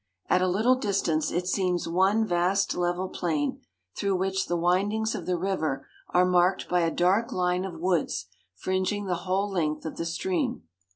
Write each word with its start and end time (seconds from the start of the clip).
At 0.31 0.41
a 0.41 0.47
little 0.47 0.73
distance 0.73 1.29
it 1.31 1.45
seems 1.45 1.87
one 1.87 2.25
vast 2.25 2.73
level 2.73 3.07
plain, 3.07 3.61
through 3.95 4.15
which 4.15 4.47
the 4.47 4.57
windings 4.57 5.13
of 5.13 5.27
the 5.27 5.37
river 5.37 5.87
are 6.09 6.25
marked 6.25 6.67
by 6.67 6.79
a 6.79 6.89
dark 6.89 7.31
line 7.31 7.65
of 7.65 7.79
woods 7.79 8.25
fringing 8.55 9.05
the 9.05 9.13
whole 9.29 9.47
length 9.51 9.85
of 9.85 9.97
the 9.97 10.05
stream. 10.07 10.63